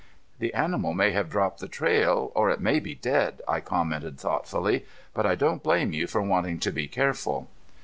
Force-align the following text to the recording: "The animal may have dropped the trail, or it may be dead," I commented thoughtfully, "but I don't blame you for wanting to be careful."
"The 0.39 0.51
animal 0.55 0.95
may 0.95 1.11
have 1.11 1.29
dropped 1.29 1.59
the 1.59 1.67
trail, 1.67 2.31
or 2.33 2.49
it 2.49 2.59
may 2.59 2.79
be 2.79 2.95
dead," 2.95 3.39
I 3.47 3.59
commented 3.59 4.19
thoughtfully, 4.19 4.83
"but 5.13 5.27
I 5.27 5.35
don't 5.35 5.61
blame 5.61 5.93
you 5.93 6.07
for 6.07 6.23
wanting 6.23 6.57
to 6.61 6.71
be 6.71 6.87
careful." 6.87 7.47